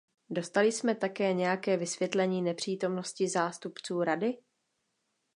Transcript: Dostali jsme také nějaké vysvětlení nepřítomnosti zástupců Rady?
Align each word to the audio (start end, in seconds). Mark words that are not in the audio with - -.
Dostali 0.29 0.71
jsme 0.71 0.95
také 0.95 1.33
nějaké 1.33 1.77
vysvětlení 1.77 2.41
nepřítomnosti 2.41 3.29
zástupců 3.29 4.03
Rady? 4.03 4.37